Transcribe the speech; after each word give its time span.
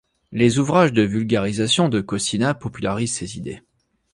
Les 0.31 0.57
ouvrages 0.57 0.93
de 0.93 1.03
vulgarisation 1.03 1.87
de 1.87 2.01
Kossinna 2.01 2.55
popularisent 2.55 3.13
ses 3.13 3.37
idées. 3.37 3.61